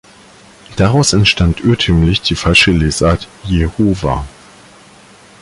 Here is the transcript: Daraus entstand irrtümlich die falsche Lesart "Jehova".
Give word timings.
Daraus 0.77 1.13
entstand 1.13 1.63
irrtümlich 1.63 2.23
die 2.23 2.35
falsche 2.35 2.71
Lesart 2.71 3.27
"Jehova". 3.43 4.25